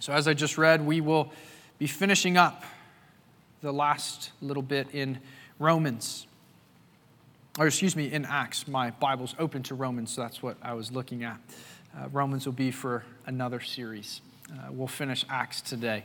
[0.00, 1.30] So, as I just read, we will
[1.78, 2.64] be finishing up
[3.60, 5.18] the last little bit in
[5.58, 6.26] Romans.
[7.58, 8.66] Or, excuse me, in Acts.
[8.66, 11.36] My Bible's open to Romans, so that's what I was looking at.
[11.94, 14.22] Uh, Romans will be for another series.
[14.50, 16.04] Uh, we'll finish Acts today.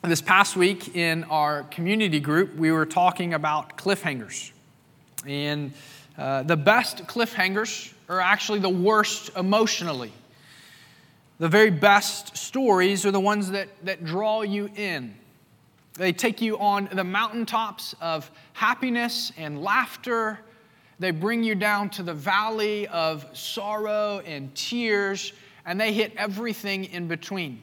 [0.00, 4.52] This past week in our community group, we were talking about cliffhangers.
[5.26, 5.74] And
[6.16, 10.12] uh, the best cliffhangers are actually the worst emotionally.
[11.40, 15.14] The very best stories are the ones that, that draw you in.
[15.94, 20.38] They take you on the mountaintops of happiness and laughter.
[20.98, 25.32] They bring you down to the valley of sorrow and tears,
[25.64, 27.62] and they hit everything in between.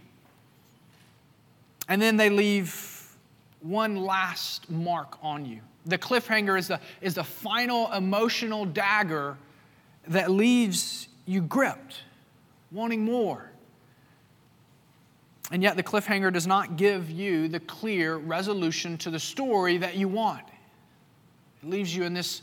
[1.87, 3.15] And then they leave
[3.61, 5.59] one last mark on you.
[5.85, 9.37] The cliffhanger is the, is the final emotional dagger
[10.07, 12.01] that leaves you gripped,
[12.71, 13.51] wanting more.
[15.51, 19.95] And yet, the cliffhanger does not give you the clear resolution to the story that
[19.95, 20.43] you want.
[21.63, 22.41] It leaves you in this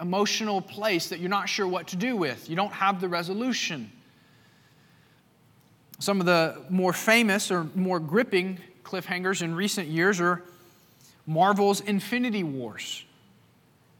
[0.00, 2.48] emotional place that you're not sure what to do with.
[2.48, 3.90] You don't have the resolution.
[5.98, 10.42] Some of the more famous or more gripping cliffhangers in recent years are
[11.26, 13.04] Marvel's Infinity Wars.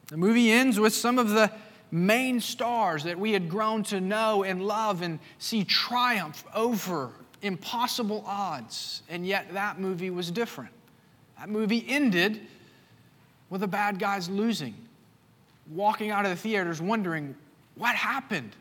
[0.08, 1.52] The movie ends with some of the
[1.90, 8.24] main stars that we had grown to know and love and see triumph over impossible
[8.26, 10.72] odds, and yet that movie was different.
[11.38, 12.40] That movie ended
[13.50, 14.74] with the bad guys losing,
[15.70, 17.34] walking out of the theaters wondering,
[17.74, 18.54] what happened?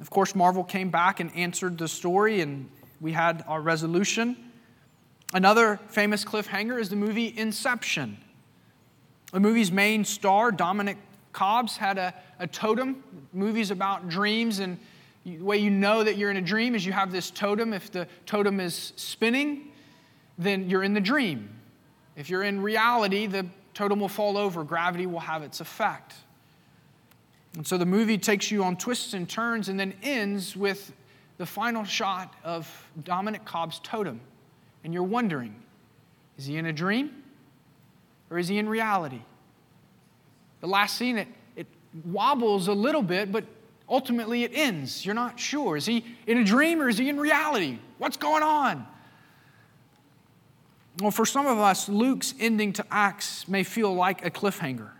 [0.00, 2.68] Of course, Marvel came back and answered the story, and
[3.00, 4.36] we had our resolution.
[5.32, 8.18] Another famous cliffhanger is the movie Inception.
[9.32, 10.96] The movie's main star, Dominic
[11.32, 13.02] Cobbs, had a, a totem.
[13.32, 14.78] Movies about dreams and
[15.24, 17.72] the way you know that you're in a dream is you have this totem.
[17.72, 19.72] If the totem is spinning,
[20.38, 21.50] then you're in the dream.
[22.16, 26.14] If you're in reality, the totem will fall over, gravity will have its effect.
[27.54, 30.92] And so the movie takes you on twists and turns and then ends with
[31.38, 32.68] the final shot of
[33.04, 34.20] Dominic Cobb's totem.
[34.84, 35.54] And you're wondering
[36.36, 37.22] is he in a dream
[38.30, 39.22] or is he in reality?
[40.60, 41.66] The last scene, it, it
[42.04, 43.44] wobbles a little bit, but
[43.88, 45.04] ultimately it ends.
[45.04, 45.76] You're not sure.
[45.76, 47.78] Is he in a dream or is he in reality?
[47.98, 48.86] What's going on?
[51.00, 54.90] Well, for some of us, Luke's ending to Acts may feel like a cliffhanger.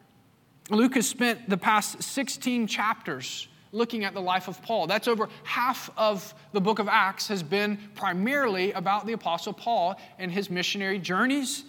[0.71, 4.87] Luke has spent the past 16 chapters looking at the life of Paul.
[4.87, 10.01] That's over half of the book of Acts has been primarily about the apostle Paul
[10.19, 11.65] and his missionary journeys.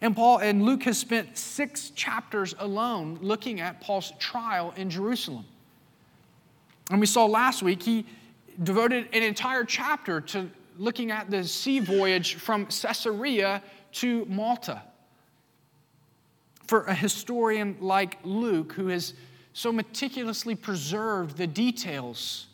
[0.00, 5.46] And Paul and Luke has spent 6 chapters alone looking at Paul's trial in Jerusalem.
[6.90, 8.06] And we saw last week, he
[8.62, 13.62] devoted an entire chapter to looking at the sea voyage from Caesarea
[13.92, 14.82] to Malta.
[16.66, 19.14] For a historian like Luke, who has
[19.52, 22.46] so meticulously preserved the details,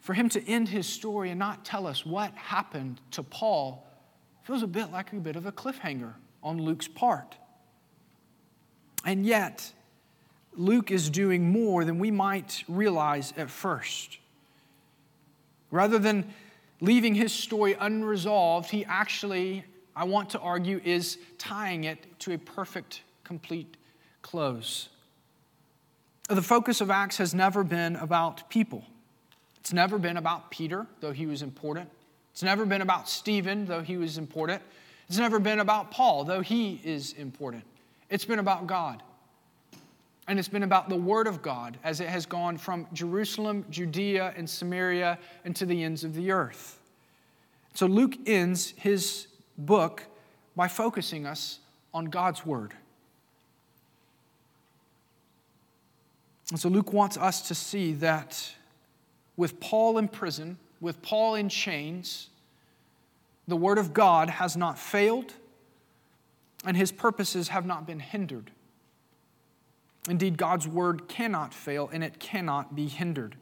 [0.00, 3.84] for him to end his story and not tell us what happened to Paul
[4.44, 6.14] feels a bit like a bit of a cliffhanger
[6.44, 7.36] on Luke's part.
[9.04, 9.72] And yet,
[10.56, 14.18] Luke is doing more than we might realize at first.
[15.70, 16.32] Rather than
[16.80, 19.64] leaving his story unresolved, he actually,
[19.94, 23.76] I want to argue, is tying it to a perfect, complete
[24.22, 24.88] close.
[26.28, 28.84] The focus of Acts has never been about people.
[29.60, 31.88] It's never been about Peter, though he was important.
[32.32, 34.62] It's never been about Stephen, though he was important.
[35.08, 37.64] It's never been about Paul, though he is important.
[38.10, 39.02] It's been about God.
[40.28, 44.34] And it's been about the Word of God as it has gone from Jerusalem, Judea,
[44.36, 46.80] and Samaria, and to the ends of the earth.
[47.74, 50.04] So Luke ends his book
[50.56, 51.60] by focusing us
[51.94, 52.74] on God's Word.
[56.50, 58.52] And so Luke wants us to see that
[59.36, 62.30] with Paul in prison, with Paul in chains,
[63.48, 65.34] the Word of God has not failed,
[66.64, 68.50] and his purposes have not been hindered.
[70.08, 73.36] Indeed, God's word cannot fail and it cannot be hindered.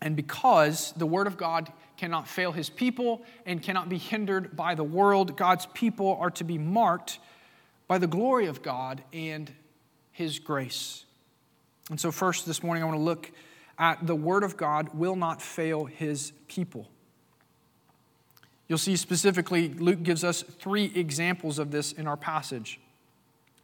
[0.00, 4.74] And because the word of God cannot fail his people and cannot be hindered by
[4.74, 7.18] the world, God's people are to be marked
[7.88, 9.50] by the glory of God and
[10.12, 11.04] his grace.
[11.90, 13.30] And so, first this morning, I want to look
[13.78, 16.88] at the word of God will not fail his people.
[18.68, 22.80] You'll see specifically, Luke gives us three examples of this in our passage.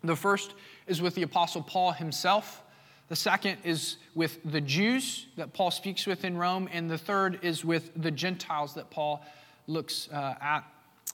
[0.04, 0.54] The first
[0.86, 2.62] is with the Apostle Paul himself.
[3.08, 6.68] The second is with the Jews that Paul speaks with in Rome.
[6.72, 9.24] And the third is with the Gentiles that Paul
[9.66, 10.64] looks uh, at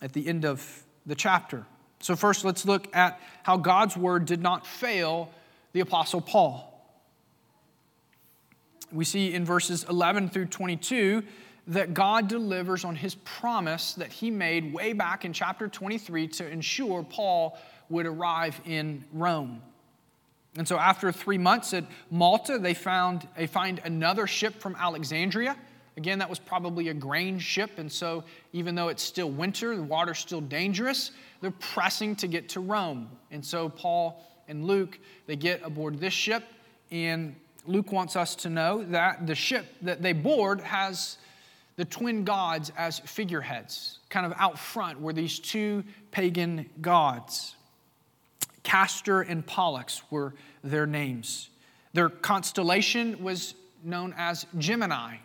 [0.01, 1.65] at the end of the chapter.
[2.01, 5.31] So, first, let's look at how God's word did not fail
[5.73, 6.65] the Apostle Paul.
[8.93, 11.23] We see in verses 11 through 22
[11.69, 16.49] that God delivers on his promise that he made way back in chapter 23 to
[16.49, 17.59] ensure Paul
[17.91, 19.63] would arrive in Rome.
[20.57, 25.57] And so after three months at Malta, they found they find another ship from Alexandria.
[25.97, 29.83] Again, that was probably a grain ship, and so even though it's still winter, the
[29.83, 33.09] water's still dangerous, they're pressing to get to Rome.
[33.33, 36.45] And so Paul and Luke, they get aboard this ship,
[36.93, 37.35] and
[37.67, 41.19] Luke wants us to know that the ship that they board has
[41.75, 43.99] the twin gods as figureheads.
[44.09, 47.57] Kind of out front were these two pagan gods.
[48.63, 51.51] Castor and Pollux were their names.
[51.93, 55.17] Their constellation was known as Gemini.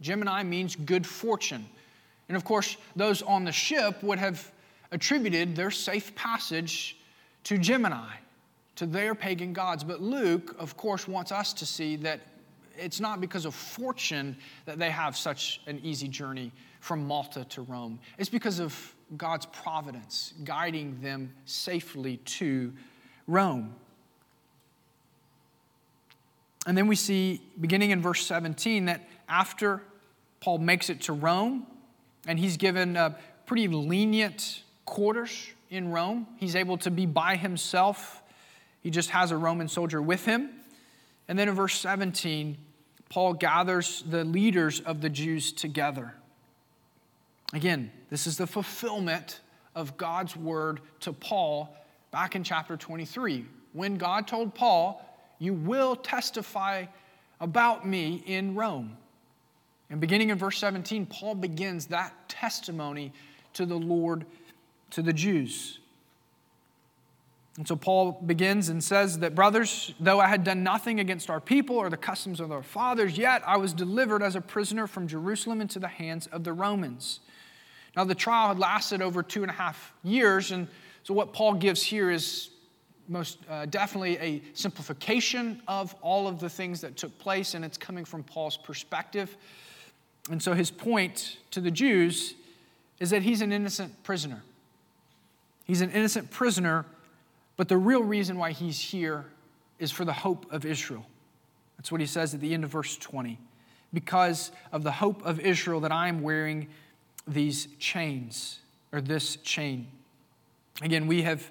[0.00, 1.66] Gemini means good fortune.
[2.28, 4.50] And of course, those on the ship would have
[4.90, 6.98] attributed their safe passage
[7.44, 8.14] to Gemini
[8.76, 9.82] to their pagan gods.
[9.82, 12.20] But Luke, of course, wants us to see that
[12.76, 14.36] it's not because of fortune
[14.66, 17.98] that they have such an easy journey from Malta to Rome.
[18.18, 22.72] It's because of God's providence guiding them safely to
[23.26, 23.74] Rome.
[26.66, 29.82] And then we see, beginning in verse 17, that after
[30.40, 31.66] Paul makes it to Rome,
[32.26, 33.14] and he's given uh,
[33.46, 38.22] pretty lenient quarters in Rome, he's able to be by himself
[38.80, 40.50] he just has a Roman soldier with him.
[41.28, 42.56] And then in verse 17,
[43.08, 46.14] Paul gathers the leaders of the Jews together.
[47.52, 49.40] Again, this is the fulfillment
[49.74, 51.74] of God's word to Paul
[52.10, 53.46] back in chapter 23.
[53.72, 55.04] When God told Paul,
[55.38, 56.86] You will testify
[57.40, 58.96] about me in Rome.
[59.90, 63.12] And beginning in verse 17, Paul begins that testimony
[63.54, 64.26] to the Lord
[64.90, 65.78] to the Jews.
[67.56, 71.40] And so Paul begins and says that, brothers, though I had done nothing against our
[71.40, 75.08] people or the customs of our fathers, yet I was delivered as a prisoner from
[75.08, 77.18] Jerusalem into the hands of the Romans.
[77.96, 80.68] Now, the trial had lasted over two and a half years, and
[81.02, 82.50] so what Paul gives here is
[83.08, 87.78] most uh, definitely a simplification of all of the things that took place, and it's
[87.78, 89.36] coming from Paul's perspective.
[90.30, 92.34] And so his point to the Jews
[93.00, 94.42] is that he's an innocent prisoner.
[95.64, 96.84] He's an innocent prisoner
[97.58, 99.26] but the real reason why he's here
[99.80, 101.04] is for the hope of Israel.
[101.76, 103.36] That's what he says at the end of verse 20.
[103.92, 106.68] Because of the hope of Israel that I am wearing
[107.32, 108.60] these chains,
[108.92, 109.86] or this chain.
[110.82, 111.50] Again, we have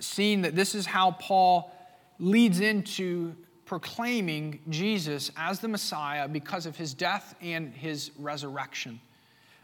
[0.00, 1.72] seen that this is how Paul
[2.18, 3.34] leads into
[3.64, 9.00] proclaiming Jesus as the Messiah because of his death and his resurrection.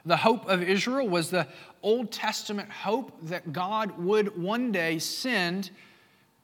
[0.05, 1.47] The hope of Israel was the
[1.83, 5.71] Old Testament hope that God would one day send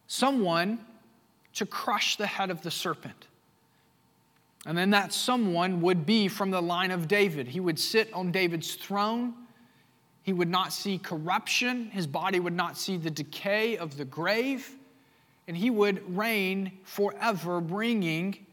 [0.07, 0.79] someone
[1.55, 3.27] to crush the head of the serpent.
[4.69, 7.49] And then that someone would be from the line of David.
[7.49, 9.33] He would sit on David's throne.
[10.23, 11.87] He would not see corruption.
[11.87, 14.71] His body would not see the decay of the grave.
[15.49, 18.45] And he would reign forever, bringing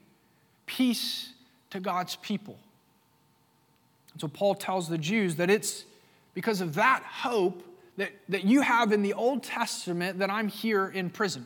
[0.65, 1.33] peace
[1.71, 2.57] to God's people.
[4.13, 5.83] And so Paul tells the Jews that it's
[6.33, 7.61] because of that hope
[7.97, 11.45] that, that you have in the Old Testament that I'm here in prison.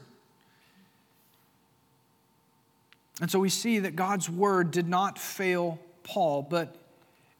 [3.21, 6.75] And so we see that God's word did not fail Paul, but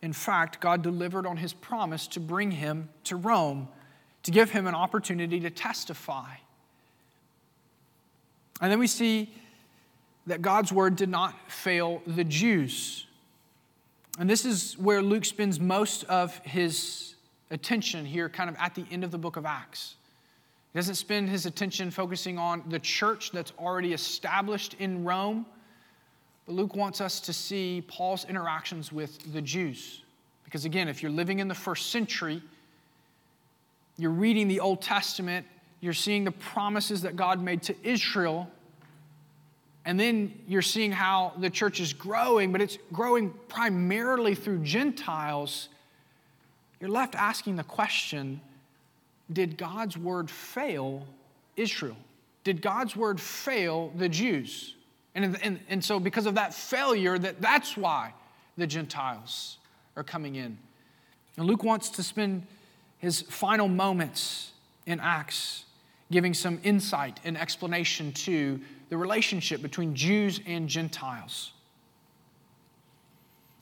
[0.02, 3.68] in fact, God delivered on his promise to bring him to Rome,
[4.24, 6.36] to give him an opportunity to testify.
[8.62, 9.34] And then we see
[10.28, 13.08] that God's word did not fail the Jews.
[14.20, 17.16] And this is where Luke spends most of his
[17.52, 19.96] attention here, kind of at the end of the book of Acts.
[20.74, 25.46] He doesn't spend his attention focusing on the church that's already established in Rome,
[26.51, 30.01] Luke wants us to see Paul's interactions with the Jews.
[30.46, 32.41] Because again, if you're living in the first century,
[33.98, 35.46] you're reading the Old Testament,
[35.82, 38.50] you're seeing the promises that God made to Israel
[39.86, 45.70] and then you're seeing how the church is growing, but it's growing primarily through Gentiles.
[46.79, 48.39] You're left asking the question
[49.34, 51.08] Did God's word fail
[51.56, 51.98] Israel?
[52.44, 54.75] Did God's word fail the Jews?
[55.20, 58.14] And, and, and so, because of that failure, that, that's why
[58.58, 59.58] the Gentiles
[59.98, 60.58] are coming in.
[61.36, 62.48] And Luke wants to spend
[63.00, 64.52] his final moments
[64.86, 65.66] in Acts
[66.10, 71.52] giving some insight and explanation to the relationship between Jews and Gentiles.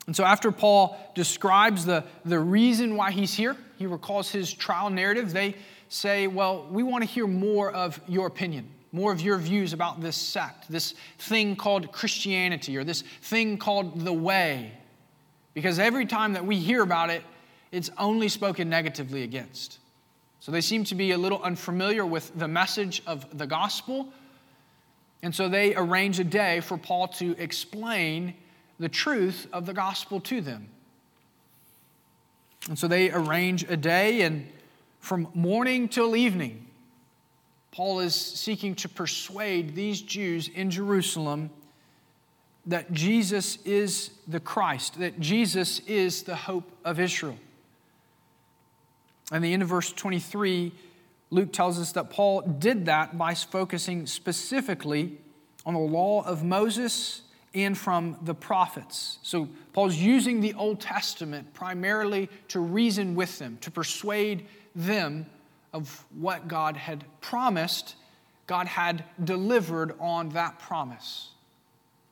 [0.06, 4.90] And so, after Paul describes the, the reason why he's here, he recalls his trial
[4.92, 5.34] narrative.
[5.34, 5.56] They
[5.90, 10.02] say, Well, we want to hear more of your opinion, more of your views about
[10.02, 14.72] this sect, this thing called Christianity, or this thing called the way.
[15.54, 17.24] Because every time that we hear about it,
[17.72, 19.78] it's only spoken negatively against.
[20.40, 24.12] So they seem to be a little unfamiliar with the message of the gospel.
[25.22, 28.34] And so they arrange a day for Paul to explain
[28.80, 30.70] the truth of the gospel to them.
[32.68, 34.48] And so they arrange a day, and
[35.00, 36.67] from morning till evening,
[37.72, 41.50] Paul is seeking to persuade these Jews in Jerusalem
[42.66, 47.38] that Jesus is the Christ, that Jesus is the hope of Israel.
[49.32, 50.72] And the end of verse 23,
[51.32, 55.18] Luke tells us that Paul did that by focusing specifically
[55.66, 57.22] on the law of Moses
[57.54, 59.20] and from the prophets.
[59.24, 64.46] So Paul's using the Old Testament primarily to reason with them, to persuade
[64.76, 65.26] them
[65.74, 67.96] of what God had promised,
[68.46, 71.30] God had delivered on that promise.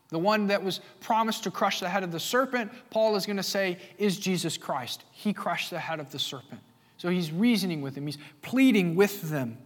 [0.10, 3.38] The one that was promised to crush the head of the serpent, Paul is going
[3.38, 5.04] to say, is Jesus Christ.
[5.12, 6.62] He crushed the head of the serpent.
[6.98, 9.58] So he's reasoning with them, he's pleading with them.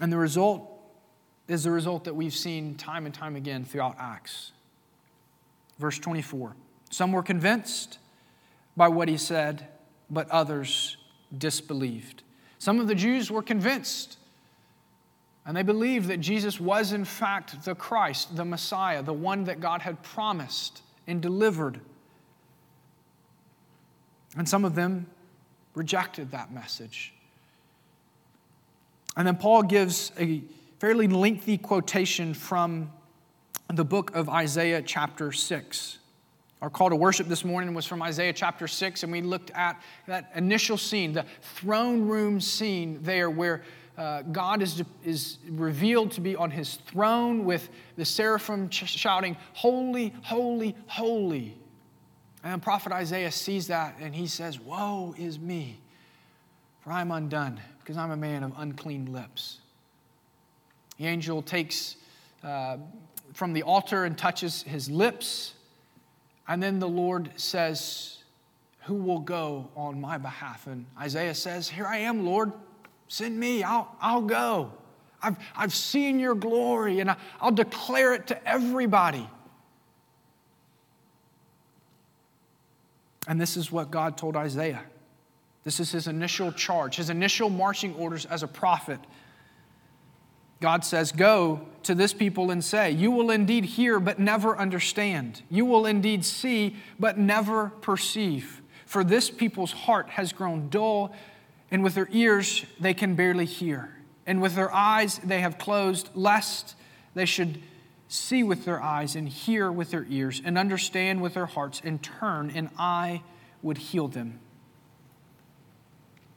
[0.00, 0.70] And the result
[1.48, 4.52] is the result that we've seen time and time again throughout Acts.
[5.78, 6.54] Verse 24
[6.90, 7.98] Some were convinced
[8.76, 9.68] by what he said,
[10.10, 10.96] but others
[11.36, 12.22] disbelieved.
[12.58, 14.18] Some of the Jews were convinced,
[15.44, 19.60] and they believed that Jesus was, in fact, the Christ, the Messiah, the one that
[19.60, 21.80] God had promised and delivered.
[24.36, 25.06] And some of them
[25.74, 27.12] rejected that message.
[29.16, 30.42] And then Paul gives a
[30.78, 32.92] fairly lengthy quotation from
[33.72, 35.98] the book of Isaiah, chapter 6.
[36.66, 39.80] Our call to worship this morning was from Isaiah chapter 6, and we looked at
[40.08, 43.62] that initial scene, the throne room scene there, where
[43.96, 50.12] uh, God is, is revealed to be on his throne with the seraphim shouting, Holy,
[50.22, 51.56] holy, holy.
[52.42, 55.78] And prophet Isaiah sees that and he says, Woe is me,
[56.80, 59.60] for I'm undone, because I'm a man of unclean lips.
[60.98, 61.94] The angel takes
[62.42, 62.78] uh,
[63.34, 65.52] from the altar and touches his lips.
[66.48, 68.18] And then the Lord says,
[68.82, 70.66] Who will go on my behalf?
[70.66, 72.52] And Isaiah says, Here I am, Lord.
[73.08, 73.62] Send me.
[73.62, 74.72] I'll, I'll go.
[75.22, 79.28] I've, I've seen your glory and I, I'll declare it to everybody.
[83.26, 84.84] And this is what God told Isaiah.
[85.64, 89.00] This is his initial charge, his initial marching orders as a prophet.
[90.60, 95.42] God says, Go to this people and say, You will indeed hear, but never understand.
[95.50, 98.62] You will indeed see, but never perceive.
[98.86, 101.14] For this people's heart has grown dull,
[101.70, 103.92] and with their ears they can barely hear.
[104.26, 106.74] And with their eyes they have closed, lest
[107.14, 107.60] they should
[108.08, 112.02] see with their eyes, and hear with their ears, and understand with their hearts, and
[112.02, 113.22] turn, and I
[113.62, 114.38] would heal them.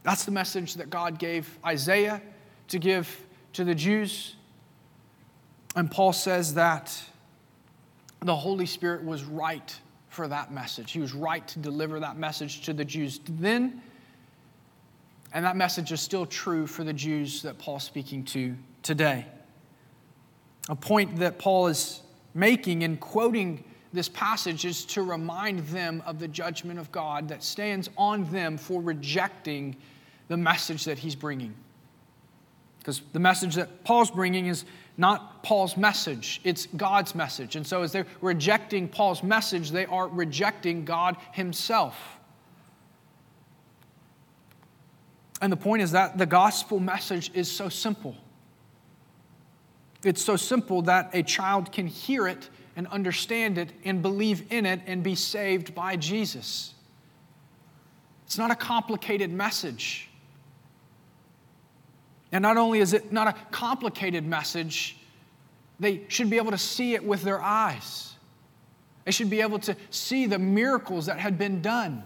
[0.02, 2.22] That's the message that God gave Isaiah
[2.70, 3.26] to give
[3.60, 4.38] to the Jews.
[5.76, 6.98] And Paul says that
[8.22, 10.94] the Holy Spirit was right for that message.
[10.94, 13.82] He was right to deliver that message to the Jews then.
[15.34, 19.26] And that message is still true for the Jews that Paul's speaking to today.
[20.70, 22.02] A point that Paul is
[22.34, 27.44] making in quoting this passage is to remind them of the judgment of God that
[27.44, 29.76] stands on them for rejecting
[30.30, 31.54] the message that he's bringing.
[32.90, 34.66] Because the message that Paul's bringing is
[34.98, 37.56] not Paul's message, it's God's message.
[37.56, 41.96] And so, as they're rejecting Paul's message, they are rejecting God Himself.
[45.40, 48.16] And the point is that the gospel message is so simple.
[50.04, 54.66] It's so simple that a child can hear it and understand it and believe in
[54.66, 56.74] it and be saved by Jesus.
[58.26, 60.09] It's not a complicated message.
[62.32, 64.98] And not only is it not a complicated message,
[65.80, 68.14] they should be able to see it with their eyes.
[69.06, 72.04] They should be able to see the miracles that had been done.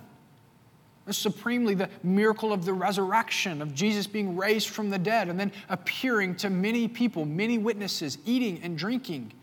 [1.09, 5.51] Supremely, the miracle of the resurrection, of Jesus being raised from the dead, and then
[5.67, 9.33] appearing to many people, many witnesses, eating and drinking.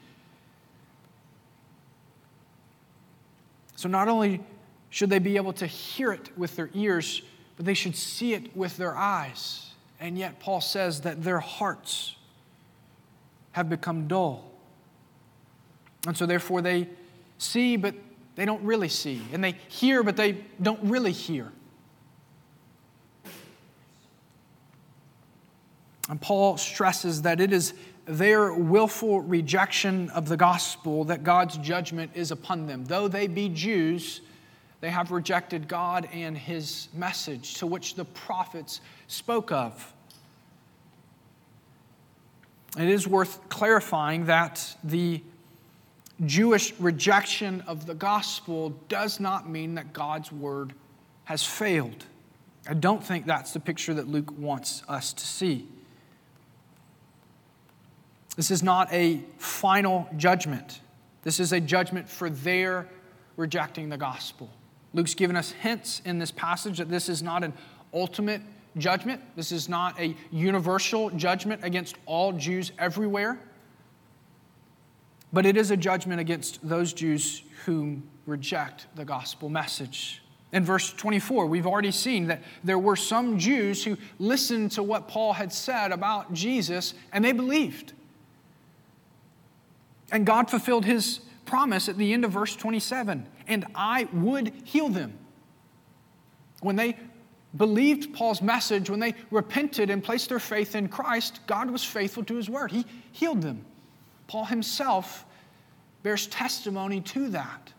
[3.77, 4.41] So, not only
[4.89, 7.21] should they be able to hear it with their ears,
[7.57, 9.70] but they should see it with their eyes.
[10.01, 12.17] And yet, Paul says that their hearts
[13.53, 14.51] have become dull.
[16.07, 16.89] And so, therefore, they
[17.37, 17.95] see, but
[18.35, 19.21] they don't really see.
[19.33, 21.53] And they hear, but they don't really hear.
[26.09, 27.75] And Paul stresses that it is
[28.07, 32.85] their willful rejection of the gospel that God's judgment is upon them.
[32.87, 34.23] Though they be Jews,
[34.81, 39.93] they have rejected God and his message to which the prophets spoke of.
[42.79, 45.23] It is worth clarifying that the
[46.25, 50.75] Jewish rejection of the gospel does not mean that God's word
[51.25, 52.05] has failed.
[52.69, 55.67] I don't think that's the picture that Luke wants us to see.
[58.37, 60.81] This is not a final judgment.
[61.23, 62.87] This is a judgment for their
[63.37, 64.51] rejecting the gospel.
[64.93, 67.53] Luke's given us hints in this passage that this is not an
[67.95, 68.43] ultimate
[68.77, 69.21] judgment.
[69.37, 73.39] This is not a universal judgment against all Jews everywhere.
[75.33, 80.23] But it is a judgment against those Jews who reject the gospel message.
[80.53, 85.07] In verse 24, we've already seen that there were some Jews who listened to what
[85.07, 87.93] Paul had said about Jesus and they believed.
[90.11, 94.89] And God fulfilled his promise at the end of verse 27 and I would heal
[94.89, 95.13] them.
[96.61, 96.97] When they
[97.57, 102.25] believed Paul's message, when they repented and placed their faith in Christ, God was faithful
[102.25, 102.71] to his word.
[102.71, 103.65] He healed them.
[104.29, 105.27] Paul himself
[106.03, 107.73] bears testimony to that.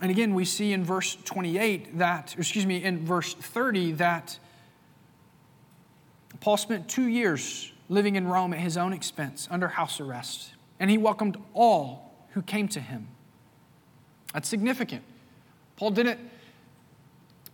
[0.00, 4.38] And again, we see in verse 28 that, excuse me, in verse 30 that
[6.40, 10.90] Paul spent two years living in Rome at his own expense under house arrest, and
[10.90, 13.08] he welcomed all who came to him.
[14.32, 15.02] That's significant.
[15.76, 16.20] Paul didn't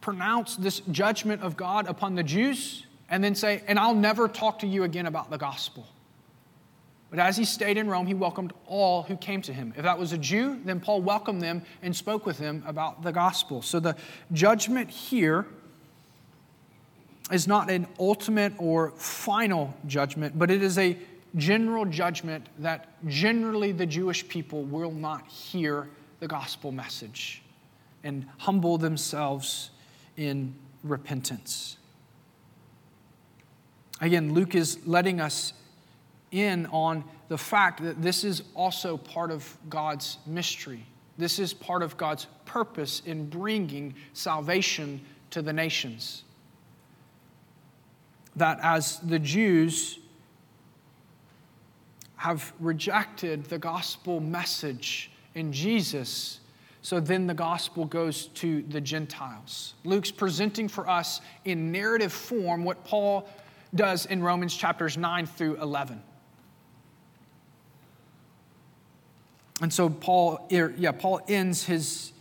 [0.01, 4.61] pronounce this judgment of God upon the Jews and then say, and I'll never talk
[4.61, 5.87] to you again about the gospel.
[7.11, 9.73] But as he stayed in Rome, he welcomed all who came to him.
[9.77, 13.13] If that was a Jew, then Paul welcomed them and spoke with them about the
[13.13, 13.63] gospel.
[13.63, 13.97] So the
[14.33, 15.47] judgment here
[17.31, 20.97] is not an ultimate or final judgment, but it is a
[21.37, 25.89] general judgment that generally the Jewish people will not hear
[26.21, 27.43] the gospel message
[28.05, 29.71] and humble themselves
[30.17, 31.77] in repentance.
[34.01, 35.53] Again, Luke is letting us
[36.31, 40.85] in on the fact that this is also part of God's mystery.
[41.19, 46.25] This is part of God's purpose in bringing salvation to the nations.
[48.37, 49.99] That as the Jews
[52.17, 56.41] have rejected the gospel message in Jesus,
[56.83, 59.75] so then the gospel goes to the Gentiles.
[59.85, 63.29] Luke's presenting for us in narrative form what Paul
[63.75, 66.03] does in Romans chapters 9 through 11.
[69.63, 72.13] And so Paul, er, yeah, Paul ends his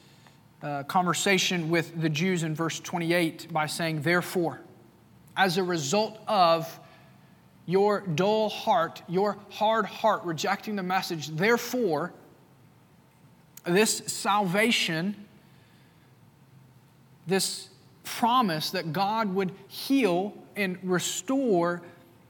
[0.62, 4.62] uh, conversation with the Jews in verse 28 by saying, Therefore,
[5.38, 6.79] as a result of
[7.65, 12.13] your dull heart, your hard heart rejecting the message, therefore,
[13.65, 15.15] this salvation,
[17.25, 17.69] this
[18.04, 21.82] promise that God would heal and restore,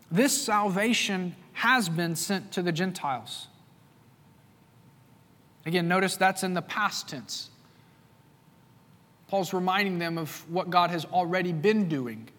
[0.09, 3.47] this salvation has been sent to the Gentiles.
[5.65, 7.49] Again, notice that's in the past tense.
[9.27, 12.29] Paul's reminding them of what God has already been doing.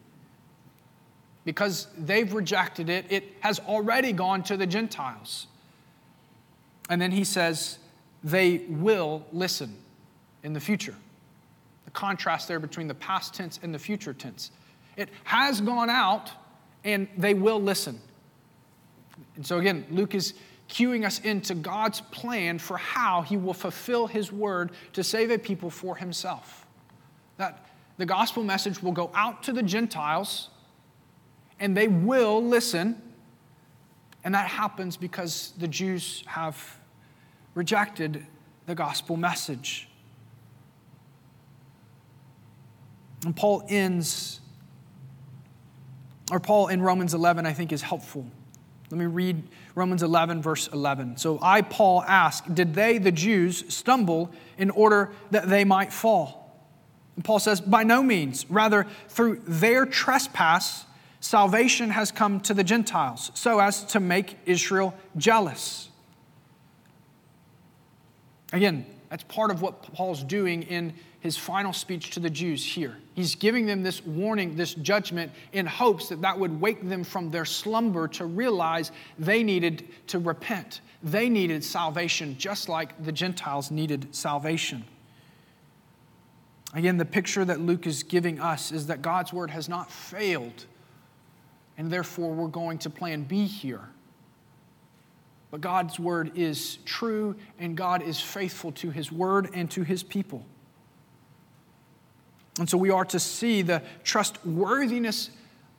[1.47, 5.47] Because they've rejected it, it has already gone to the Gentiles.
[6.91, 7.79] And then he says,
[8.25, 9.77] they will listen
[10.43, 10.95] in the future.
[11.85, 14.51] The contrast there between the past tense and the future tense.
[14.97, 16.33] It has gone out,
[16.85, 18.01] and they will listen.
[19.37, 20.35] And so, again, Luke is
[20.69, 25.39] cueing us into God's plan for how he will fulfill his word to save a
[25.39, 26.67] people for himself.
[27.37, 27.65] That
[27.99, 30.49] the gospel message will go out to the Gentiles
[31.59, 33.01] and they will listen.
[34.25, 36.79] And that happens because the Jews have
[37.55, 38.27] rejected
[38.67, 39.89] the gospel message.
[43.25, 44.41] And Paul ends,
[46.31, 48.27] or Paul in Romans 11, I think, is helpful.
[48.91, 49.43] Let me read
[49.75, 51.17] Romans 11, verse 11.
[51.19, 56.47] So I, Paul, ask, did they, the Jews, stumble in order that they might fall?
[57.17, 58.49] And Paul says, by no means.
[58.49, 60.86] Rather, through their trespass,
[61.27, 65.89] salvation has come to the Gentiles, so as to make Israel jealous.
[68.53, 72.97] Again, That's part of what Paul's doing in his final speech to the Jews here.
[73.15, 77.31] He's giving them this warning, this judgment, in hopes that that would wake them from
[77.31, 80.81] their slumber to realize they needed to repent.
[81.03, 84.85] They needed salvation, just like the Gentiles needed salvation.
[86.75, 90.67] Again, the picture that Luke is giving us is that God's word has not failed,
[91.79, 93.89] and therefore we're going to plan B here.
[95.51, 100.03] But God's word is true, and God is faithful to his word and to his
[100.03, 100.45] people.
[102.59, 105.31] And so we are to see the trustworthiness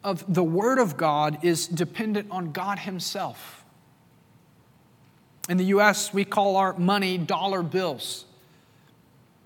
[0.03, 3.65] of the word of God is dependent on God himself.
[5.49, 8.25] In the US, we call our money dollar bills.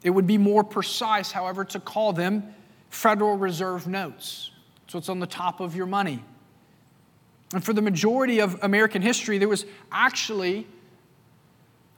[0.04, 2.54] It would be more precise, however, to call them
[2.90, 4.52] Federal Reserve notes.
[4.88, 6.24] So it's on the top of your money.
[7.54, 10.68] And for the majority of American history, there was actually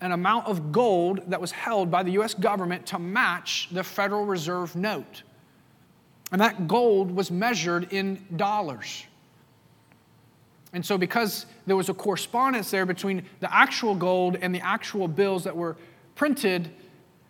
[0.01, 4.25] an amount of gold that was held by the US government to match the Federal
[4.25, 5.23] Reserve note.
[6.31, 9.05] And that gold was measured in dollars.
[10.73, 15.07] And so, because there was a correspondence there between the actual gold and the actual
[15.07, 15.77] bills that were
[16.15, 16.71] printed,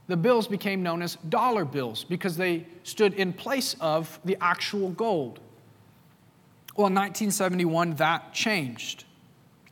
[0.07, 4.89] the bills became known as dollar bills because they stood in place of the actual
[4.91, 5.41] gold.
[6.75, 9.05] Well, in 1971, that changed.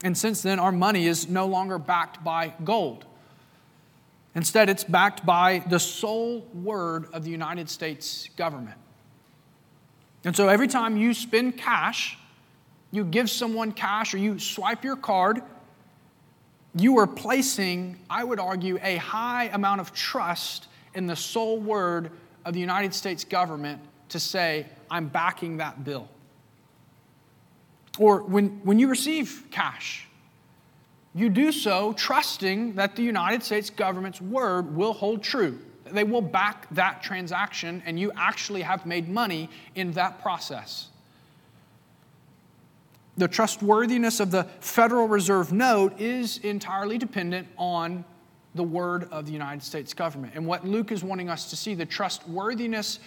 [0.04, 3.06] And since then, our money is no longer backed by gold.
[4.36, 8.78] Instead, it's backed by the sole word of the United States government.
[10.24, 12.18] And so every time you spend cash,
[12.92, 15.42] you give someone cash or you swipe your card,
[16.76, 22.12] you are placing, I would argue, a high amount of trust in the sole word
[22.46, 26.08] of the United States government to say, I'm backing that bill.
[28.00, 30.08] Or when, when you receive cash,
[31.14, 35.60] you do so trusting that the United States government's word will hold true.
[35.86, 40.88] They will back that transaction, and you actually have made money in that process.
[43.18, 48.06] The trustworthiness of the Federal Reserve note is entirely dependent on
[48.56, 50.34] the word of the United States government.
[50.36, 53.00] And what Luke is wanting us to see, the trustworthiness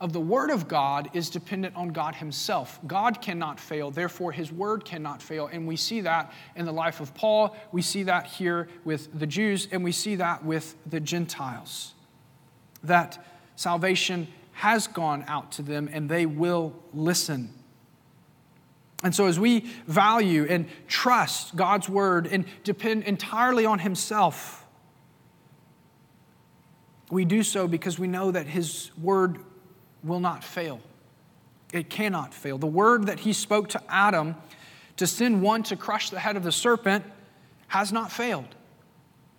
[0.00, 2.80] of the Word of God is dependent on God Himself.
[2.86, 5.48] God cannot fail, therefore, His Word cannot fail.
[5.52, 9.26] And we see that in the life of Paul, we see that here with the
[9.26, 11.92] Jews, and we see that with the Gentiles.
[12.82, 13.22] That
[13.56, 17.52] salvation has gone out to them, and they will listen.
[19.02, 24.64] And so, as we value and trust God's Word and depend entirely on Himself,
[27.10, 29.40] we do so because we know that His Word
[30.02, 30.80] will not fail.
[31.72, 32.58] It cannot fail.
[32.58, 34.36] The word that he spoke to Adam
[34.96, 37.04] to send one to crush the head of the serpent
[37.68, 38.54] has not failed.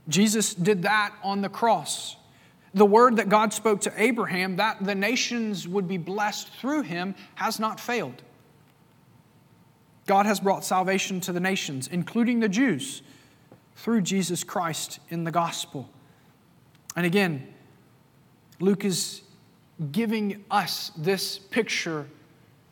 [0.07, 2.15] Jesus did that on the cross.
[2.73, 7.15] The word that God spoke to Abraham, that the nations would be blessed through him,
[7.35, 8.21] has not failed.
[10.07, 13.01] God has brought salvation to the nations, including the Jews,
[13.75, 15.89] through Jesus Christ in the gospel.
[16.95, 17.53] And again,
[18.59, 19.21] Luke is
[19.91, 22.07] giving us this picture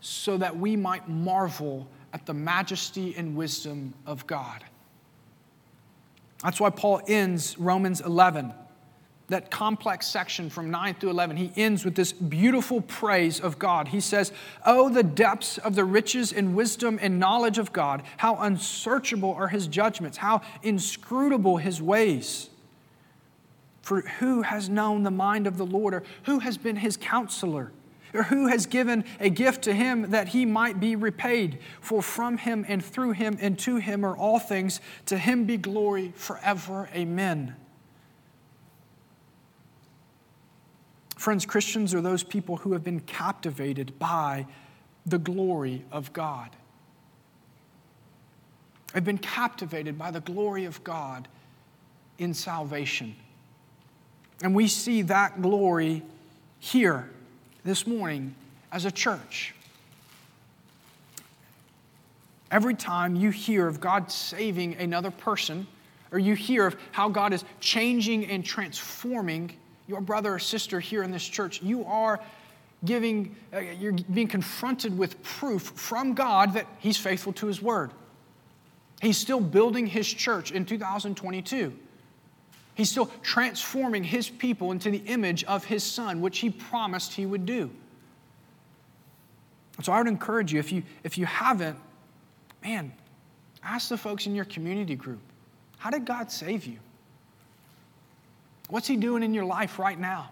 [0.02, 4.64] so that we might marvel at the majesty and wisdom of God.
[6.44, 8.54] That's why Paul ends Romans 11,
[9.28, 11.36] that complex section from 9 through 11.
[11.36, 13.90] He ends with this beautiful praise of God.
[13.90, 14.32] He says,
[14.66, 18.04] Oh, the depths of the riches and wisdom and knowledge of God!
[18.18, 22.50] How unsearchable are his judgments, how inscrutable his ways.
[23.90, 27.72] For who has known the mind of the Lord, or who has been his counselor,
[28.14, 31.58] or who has given a gift to him that he might be repaid?
[31.82, 34.80] For from him and through him and to him are all things.
[35.08, 36.88] To him be glory forever.
[36.94, 37.56] Amen.
[41.18, 44.46] Friends, Christians are those people who have been captivated by
[45.04, 46.52] the glory of God.
[48.94, 51.28] I've been captivated by the glory of God
[52.20, 53.16] in salvation.
[54.42, 56.04] And we see that glory
[56.60, 57.10] here
[57.64, 58.36] this morning
[58.72, 59.54] as a church.
[62.52, 65.68] Every time you hear of God saving another person,
[66.12, 69.56] or you hear of how God is changing and transforming
[69.88, 72.20] your brother or sister here in this church, you are
[72.86, 77.92] giving, uh, you're being confronted with proof from God that He's faithful to His word.
[79.02, 81.74] He's still building His church in 2022.
[82.80, 87.26] He's still transforming his people into the image of his son, which he promised he
[87.26, 87.70] would do.
[89.82, 91.78] So I would encourage you, if you, if you haven't,
[92.64, 92.94] man,
[93.62, 95.20] ask the folks in your community group
[95.78, 96.78] how did God save you?
[98.70, 100.32] What's He doing in your life right now?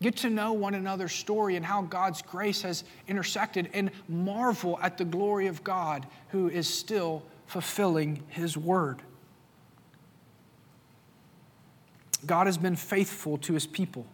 [0.00, 4.98] Get to know one another's story and how God's grace has intersected and marvel at
[4.98, 9.02] the glory of God who is still fulfilling His word.
[12.26, 14.06] God has been faithful to His people.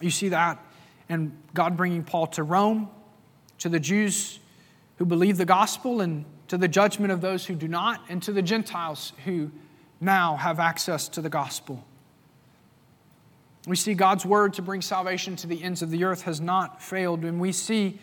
[0.00, 0.58] You see that
[1.08, 2.88] and God bringing Paul to Rome,
[3.58, 4.38] to the Jews
[4.96, 8.32] who believe the gospel, and to the judgment of those who do not, and to
[8.32, 9.50] the Gentiles who
[10.00, 11.84] now have access to the gospel.
[13.66, 16.82] We see God's word to bring salvation to the ends of the earth has not
[16.82, 17.98] failed, and we see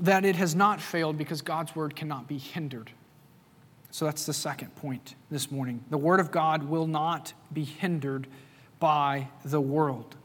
[0.00, 2.90] that it has not failed because God's word cannot be hindered.
[3.94, 5.84] So that's the second point this morning.
[5.88, 8.26] The word of God will not be hindered
[8.80, 10.16] by the world.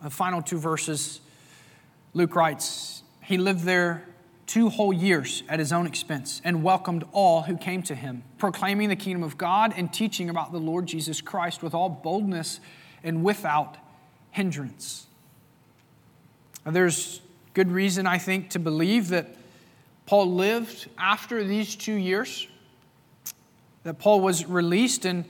[0.00, 1.20] The final two verses,
[2.12, 4.04] Luke writes, He lived there
[4.46, 8.90] two whole years at his own expense and welcomed all who came to him, proclaiming
[8.90, 12.60] the kingdom of God and teaching about the Lord Jesus Christ with all boldness
[13.02, 13.76] and without
[14.30, 15.08] hindrance.
[16.64, 17.22] Now, there's
[17.54, 19.34] good reason, I think, to believe that
[20.06, 22.46] Paul lived after these two years,
[23.84, 25.24] that Paul was released and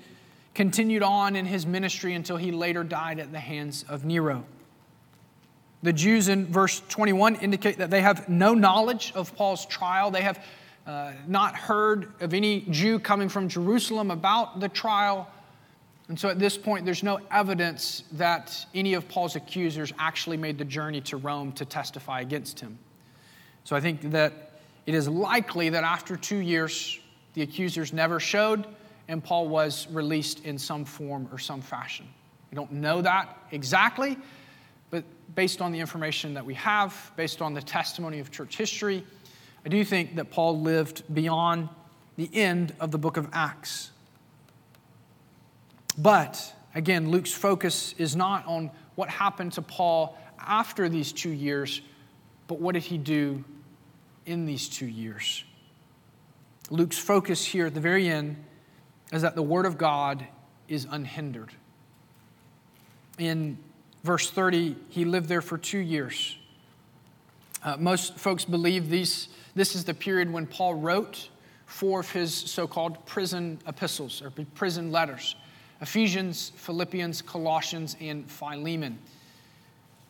[0.55, 4.45] continued on in his ministry until he later died at the hands of Nero.
[5.83, 10.11] The Jews in verse 21 indicate that they have no knowledge of Paul's trial.
[10.11, 10.43] They have
[10.87, 15.29] uh, not heard of any Jew coming from Jerusalem about the trial.
[16.09, 20.59] And so at this point, there's no evidence that any of Paul's accusers actually made
[20.59, 22.79] the journey to Rome to testify against him.
[23.65, 24.54] So I think that
[24.87, 26.99] it is likely that after two years,
[27.35, 28.67] the accusers never showed,
[29.09, 32.07] and Paul was released in some form or some fashion.
[32.51, 34.17] We don't know that exactly,
[34.91, 39.05] but based on the information that we have, based on the testimony of church history,
[39.65, 41.69] I do think that Paul lived beyond
[42.17, 43.91] the end of the book of Acts.
[45.97, 51.81] But again, Luke's focus is not on what happened to Paul after these two years,
[52.47, 53.45] but what did he do
[54.27, 55.45] in these two years?
[56.71, 58.37] Luke's focus here at the very end
[59.13, 60.27] is that the Word of God
[60.69, 61.53] is unhindered.
[63.19, 63.59] In
[64.03, 66.37] verse 30, he lived there for two years.
[67.63, 71.29] Uh, most folks believe these, this is the period when Paul wrote
[71.67, 75.37] four of his so called prison epistles or prison letters
[75.81, 78.99] Ephesians, Philippians, Colossians, and Philemon.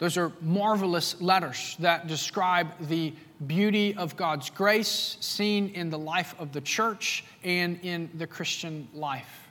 [0.04, 3.14] Those are marvelous letters that describe the
[3.46, 8.86] beauty of God's grace seen in the life of the church and in the Christian
[8.92, 9.48] life.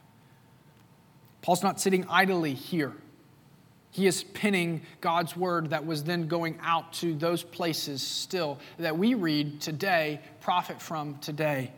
[1.41, 2.93] Paul's not sitting idly here.
[3.89, 8.95] He is penning God's word that was then going out to those places still that
[8.95, 11.71] we read today, profit from today.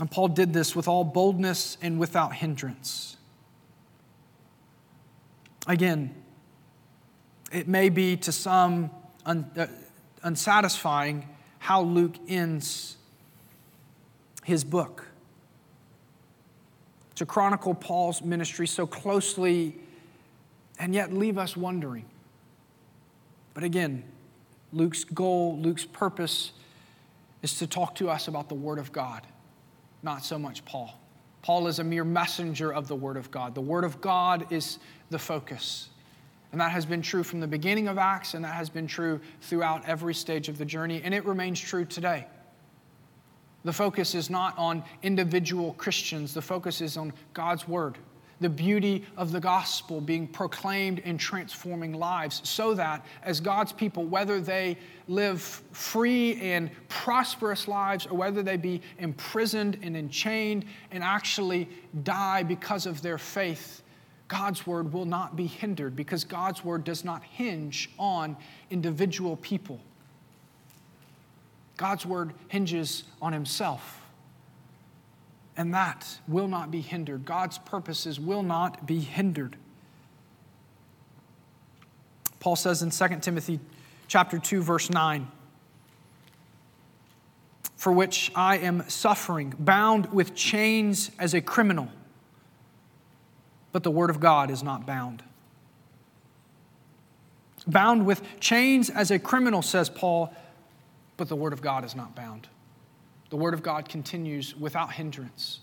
[0.00, 3.18] And Paul did this with all boldness and without hindrance.
[5.66, 6.14] Again,
[7.56, 8.90] it may be to some
[9.24, 9.66] un, uh,
[10.22, 11.26] unsatisfying
[11.58, 12.98] how Luke ends
[14.44, 15.06] his book.
[17.14, 19.74] To chronicle Paul's ministry so closely
[20.78, 22.04] and yet leave us wondering.
[23.54, 24.04] But again,
[24.70, 26.52] Luke's goal, Luke's purpose
[27.40, 29.26] is to talk to us about the Word of God,
[30.02, 30.92] not so much Paul.
[31.40, 33.54] Paul is a mere messenger of the Word of God.
[33.54, 35.88] The Word of God is the focus.
[36.56, 39.20] And that has been true from the beginning of Acts, and that has been true
[39.42, 42.26] throughout every stage of the journey, and it remains true today.
[43.64, 47.98] The focus is not on individual Christians, the focus is on God's Word
[48.40, 54.04] the beauty of the gospel being proclaimed in transforming lives, so that as God's people,
[54.04, 54.76] whether they
[55.08, 55.40] live
[55.72, 61.68] free and prosperous lives or whether they be imprisoned and enchained and actually
[62.02, 63.82] die because of their faith,
[64.28, 68.36] God's word will not be hindered because God's word does not hinge on
[68.70, 69.80] individual people.
[71.76, 74.06] God's word hinges on Himself
[75.56, 77.24] and that will not be hindered.
[77.24, 79.56] God's purposes will not be hindered.
[82.40, 83.58] Paul says in 2 Timothy
[84.06, 85.26] chapter 2 verse 9,
[87.76, 91.88] for which I am suffering, bound with chains as a criminal.
[93.76, 95.22] But the word of God is not bound.
[97.66, 100.32] Bound with chains as a criminal, says Paul,
[101.18, 102.48] but the word of God is not bound.
[103.28, 105.60] The Word of God continues without hindrance.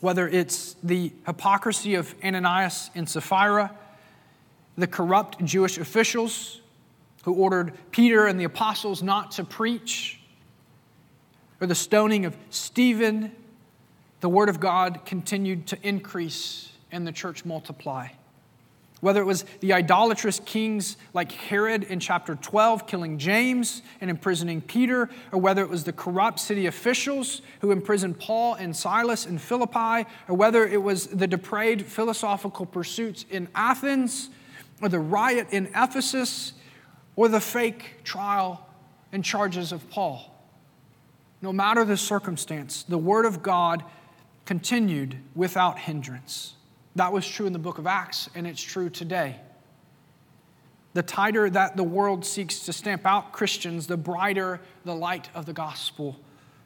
[0.00, 3.76] Whether it's the hypocrisy of Ananias and Sapphira,
[4.78, 6.62] the corrupt Jewish officials
[7.24, 10.18] who ordered Peter and the apostles not to preach
[11.60, 13.32] or the stoning of Stephen,
[14.22, 18.08] the word of God continued to increase and the church multiply.
[19.00, 24.60] Whether it was the idolatrous kings like Herod in chapter 12 killing James and imprisoning
[24.60, 29.38] Peter, or whether it was the corrupt city officials who imprisoned Paul and Silas in
[29.38, 34.30] Philippi, or whether it was the depraved philosophical pursuits in Athens,
[34.80, 36.52] or the riot in Ephesus,
[37.16, 38.68] or the fake trial
[39.10, 40.32] and charges of Paul.
[41.40, 43.82] No matter the circumstance, the Word of God
[44.44, 46.54] continued without hindrance.
[46.96, 49.36] That was true in the book of Acts, and it's true today.
[50.94, 55.46] The tighter that the world seeks to stamp out Christians, the brighter the light of
[55.46, 56.18] the gospel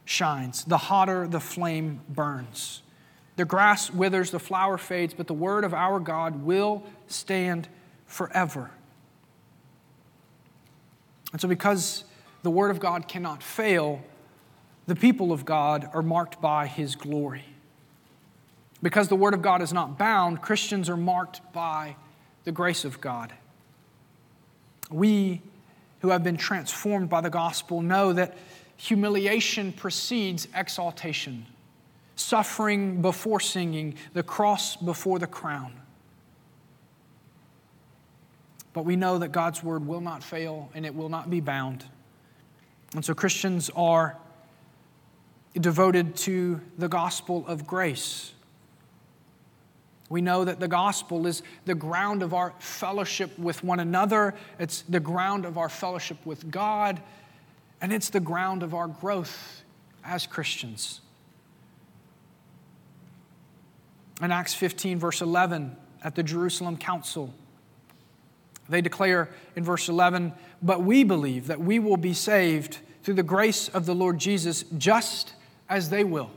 [0.04, 2.82] shines, the hotter the flame burns.
[3.36, 7.68] The grass withers, the flower fades, but the word of our God will stand
[8.06, 8.70] forever.
[11.32, 12.04] And so, because
[12.42, 14.02] the word of God cannot fail,
[14.86, 17.44] the people of God are marked by his glory.
[18.87, 21.96] Because the Word of God is not bound, Christians are marked by
[22.44, 23.33] the grace of God.
[24.92, 25.42] We
[26.03, 28.38] who have been transformed by the gospel know that
[28.77, 31.46] humiliation precedes exaltation,
[32.14, 35.72] suffering before singing, the cross before the crown.
[38.72, 41.85] But we know that God's word will not fail and it will not be bound.
[42.94, 44.16] And so Christians are
[45.55, 48.33] devoted to the gospel of grace.
[50.09, 54.83] We know that the gospel is the ground of our fellowship with one another, it's
[54.83, 57.01] the ground of our fellowship with God,
[57.81, 59.62] and it's the ground of our growth
[60.05, 61.01] as Christians.
[64.23, 67.35] In Acts 15, verse 11, at the Jerusalem Council,
[68.69, 73.23] they declare in verse 11, But we believe that we will be saved through the
[73.23, 75.35] grace of the Lord Jesus just
[75.69, 76.31] as they will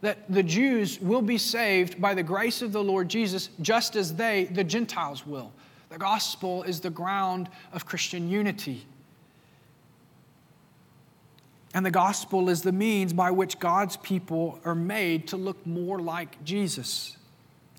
[0.00, 4.14] that the Jews will be saved by the grace of the Lord Jesus just as
[4.14, 5.52] they, the Gentiles, will.
[5.90, 8.86] The gospel is the ground of Christian unity.
[11.74, 15.98] And the gospel is the means by which God's people are made to look more
[15.98, 17.16] like Jesus.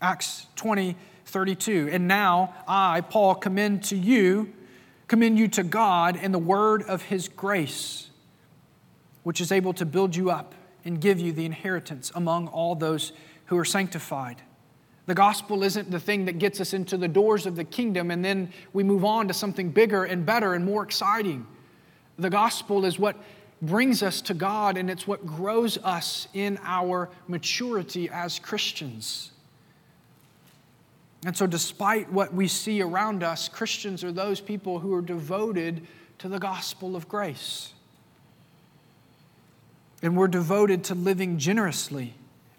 [0.02, 1.90] Acts 20, 32.
[1.92, 4.54] And now I, Paul, commend to you,
[5.08, 8.10] commend you to God and the word of his grace,
[9.24, 10.54] which is able to build you up
[10.86, 13.12] and give you the inheritance among all those
[13.46, 14.42] who are sanctified.
[15.06, 18.24] The gospel isn't the thing that gets us into the doors of the kingdom and
[18.24, 21.48] then we move on to something bigger and better and more exciting.
[22.20, 23.16] The gospel is what
[23.62, 29.32] brings us to God and it's what grows us in our maturity as Christians.
[31.26, 35.86] And so, despite what we see around us, Christians are those people who are devoted
[36.20, 37.74] to the gospel of grace.
[40.02, 42.14] And we're devoted to living generously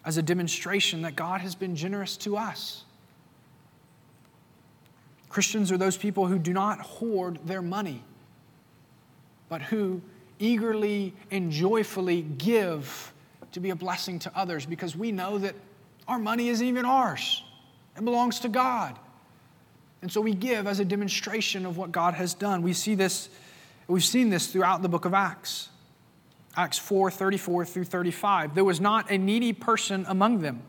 [0.05, 2.83] as a demonstration that God has been generous to us.
[5.29, 8.03] Christians are those people who do not hoard their money,
[9.47, 10.01] but who
[10.39, 13.13] eagerly and joyfully give
[13.53, 15.55] to be a blessing to others because we know that
[16.07, 17.43] our money isn't even ours,
[17.95, 18.97] it belongs to God.
[20.01, 22.63] And so we give as a demonstration of what God has done.
[22.63, 23.29] We see this,
[23.87, 25.69] we've seen this throughout the book of Acts.
[26.55, 28.55] Acts 4 34 through 35.
[28.55, 30.61] There was not a needy person among them.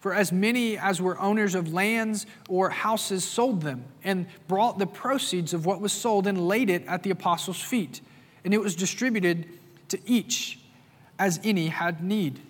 [0.00, 4.86] For as many as were owners of lands or houses sold them, and brought the
[4.86, 8.00] proceeds of what was sold and laid it at the apostles' feet.
[8.42, 9.46] And it was distributed
[9.88, 10.58] to each
[11.18, 12.40] as any had need.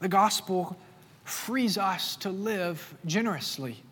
[0.00, 0.76] The gospel
[1.24, 3.82] frees us to live generously.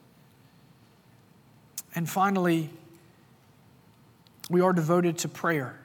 [1.94, 2.68] And finally,
[4.50, 5.78] we are devoted to prayer.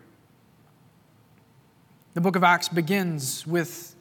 [2.13, 3.95] The book of Acts begins with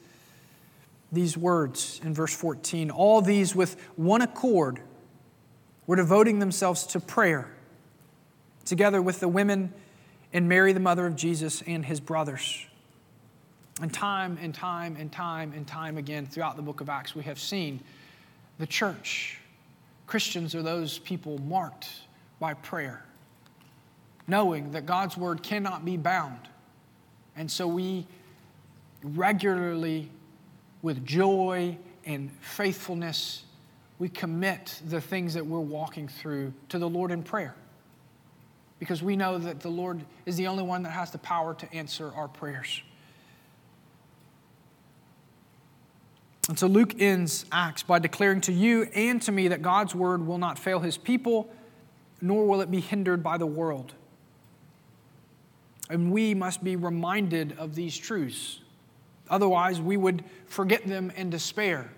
[1.13, 4.81] these words in verse 14 All these with one accord
[5.87, 7.49] were devoting themselves to prayer,
[8.65, 9.73] together with the women
[10.33, 12.65] and Mary, the mother of Jesus, and his brothers.
[13.81, 17.23] And time and time and time and time again throughout the book of Acts, we
[17.23, 17.79] have seen
[18.59, 19.39] the church.
[20.05, 21.87] Christians are those people marked
[22.41, 23.05] by prayer,
[24.27, 26.49] knowing that God's word cannot be bound
[27.35, 28.05] and so we
[29.03, 30.09] regularly,
[30.81, 33.43] with joy and faithfulness,
[33.99, 37.55] we commit the things that we're walking through to the Lord in prayer.
[38.79, 41.73] Because we know that the Lord is the only one that has the power to
[41.73, 42.81] answer our prayers.
[46.49, 50.25] And so Luke ends Acts by declaring to you and to me that God's word
[50.25, 51.53] will not fail his people,
[52.19, 53.93] nor will it be hindered by the world.
[55.89, 58.61] And we must be reminded of these truths
[59.31, 61.89] Otherwise, we would forget them and despair.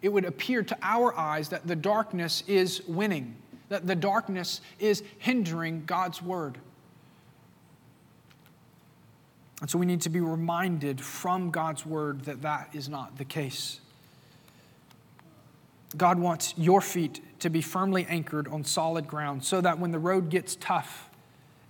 [0.00, 3.36] It would appear to our eyes that the darkness is winning,
[3.68, 6.56] that the darkness is hindering God's word.
[9.60, 13.26] And so we need to be reminded from God's word that that is not the
[13.26, 13.80] case.
[15.98, 19.98] God wants your feet to be firmly anchored on solid ground so that when the
[19.98, 21.10] road gets tough,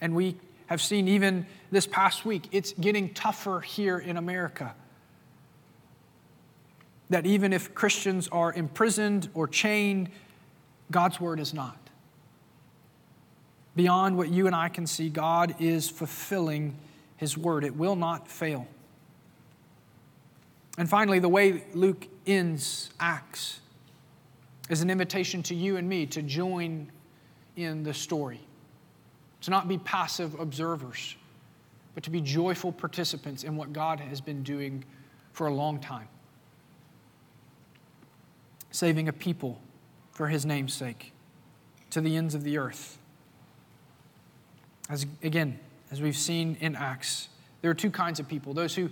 [0.01, 0.37] and we
[0.71, 4.75] have seen even this past week, it's getting tougher here in America.
[7.11, 10.11] That even if Christians are imprisoned or chained,
[10.91, 11.77] God's word is not.
[13.75, 16.77] Beyond what you and I can see, God is fulfilling
[17.16, 17.64] his word.
[17.64, 18.66] It will not fail.
[20.79, 23.61] And finally, the way Luke ends Acts
[24.68, 26.91] is an invitation to you and me to join
[27.57, 28.41] in the story,
[29.43, 31.16] to not be passive observers,
[31.95, 34.84] but to be joyful participants in what God has been doing
[35.32, 36.09] for a long time,
[38.70, 39.61] saving a people
[40.12, 41.12] for his name's sake
[41.91, 42.99] to the ends of the earth.
[44.88, 45.59] As again,
[45.91, 47.28] as we've seen in Acts,
[47.62, 48.91] there are two kinds of people those who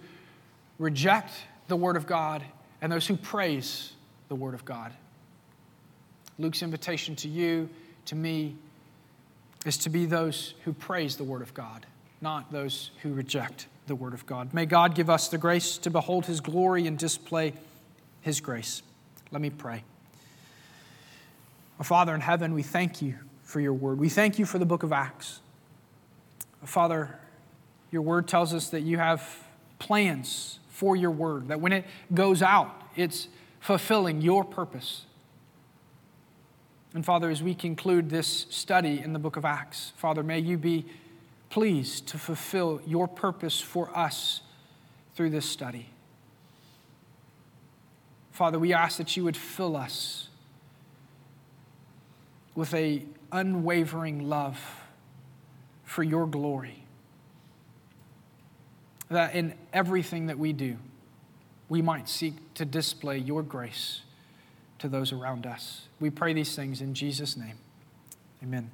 [0.79, 1.33] reject
[1.69, 2.43] the Word of God
[2.81, 3.93] and those who praise
[4.29, 4.93] the Word of God.
[6.39, 7.69] Luke's invitation to you,
[8.07, 8.57] to me,
[9.65, 11.87] is to be those who praise the Word of God,
[12.21, 14.55] not those who reject the Word of God.
[14.55, 17.55] May God give us the grace to behold His glory and display
[18.21, 18.83] His grace.
[19.31, 19.83] Let me pray.
[21.79, 23.99] Our Father in heaven, we thank you for your Word.
[23.99, 25.41] We thank you for the book of Acts.
[26.65, 27.19] Father,
[27.91, 29.45] your Word tells us that you have
[29.79, 33.29] plans for your Word, that when it goes out, it's
[33.61, 35.05] fulfilling your purpose.
[36.99, 40.59] And Father, as we conclude this study in the book of Acts, Father, may you
[40.59, 40.85] be
[41.49, 44.41] pleased to fulfill your purpose for us
[45.15, 45.91] through this study.
[48.33, 50.29] Father, we ask that you would fill us
[52.57, 54.59] with a unwavering love
[55.85, 56.83] for your glory.
[59.09, 60.79] That in everything that we do,
[61.69, 64.01] we might seek to display your grace
[64.79, 65.89] to those around us.
[66.01, 67.59] We pray these things in Jesus' name.
[68.43, 68.71] Amen.